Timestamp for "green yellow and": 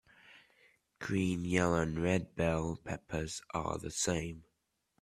0.97-2.01